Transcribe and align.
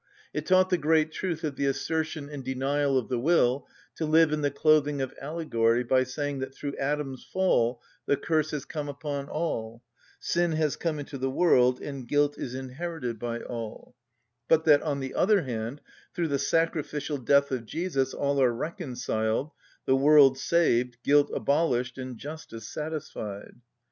It 0.33 0.47
taught 0.47 0.71
the 0.71 0.79
great 0.79 1.11
truth 1.11 1.43
of 1.43 1.57
the 1.57 1.67
assertion 1.67 2.27
and 2.27 2.43
denial 2.43 2.97
of 2.97 3.07
the 3.07 3.19
will 3.19 3.67
to 3.97 4.05
live 4.07 4.31
in 4.33 4.41
the 4.41 4.49
clothing 4.49 4.99
of 4.99 5.13
allegory 5.21 5.83
by 5.83 6.05
saying 6.05 6.39
that 6.39 6.55
through 6.55 6.75
Adam's 6.77 7.23
fall 7.23 7.79
the 8.07 8.17
curse 8.17 8.49
has 8.49 8.65
come 8.65 8.89
upon 8.89 9.29
all, 9.29 9.83
sin 10.19 10.53
has 10.53 10.75
come 10.75 10.97
into 10.97 11.19
the 11.19 11.29
world, 11.29 11.79
and 11.79 12.07
guilt 12.07 12.35
is 12.39 12.55
inherited 12.55 13.19
by 13.19 13.41
all; 13.41 13.93
but 14.47 14.65
that, 14.65 14.81
on 14.81 15.01
the 15.01 15.13
other 15.13 15.43
hand, 15.43 15.81
through 16.15 16.29
the 16.29 16.39
sacrificial 16.39 17.19
death 17.19 17.51
of 17.51 17.67
Jesus 17.67 18.11
all 18.11 18.41
are 18.41 18.51
reconciled, 18.51 19.51
the 19.85 19.95
world 19.95 20.35
saved, 20.35 20.97
guilt 21.03 21.29
abolished, 21.31 21.99
and 21.99 22.17
justice 22.17 22.67
satisfied. 22.67 23.57